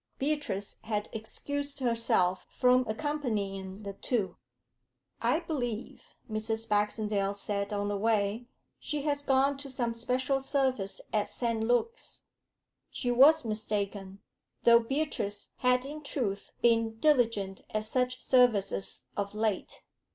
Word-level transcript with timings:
Beatrice 0.17 0.77
had 0.85 1.09
excused 1.13 1.77
herself 1.77 2.47
from 2.57 2.85
accompanying 2.87 3.83
the 3.83 3.93
two. 3.93 4.35
'I 5.21 5.41
believe,' 5.41 6.15
Mrs. 6.27 6.67
Baxendale 6.67 7.35
said 7.35 7.71
on 7.71 7.87
the 7.89 7.97
way, 7.97 8.47
'she 8.79 9.03
has 9.03 9.21
gone 9.21 9.57
to 9.57 9.69
some 9.69 9.93
special 9.93 10.41
service 10.41 11.01
at 11.13 11.29
St. 11.29 11.63
Luke's.' 11.63 12.23
She 12.89 13.11
was 13.11 13.45
mistaken, 13.45 14.23
though 14.63 14.79
Beatrice 14.79 15.49
had 15.57 15.85
in 15.85 16.01
truth 16.01 16.51
been 16.63 16.95
diligent 16.95 17.61
at 17.69 17.85
such 17.85 18.19
services 18.21 19.03
of 19.15 19.35
late. 19.35 19.83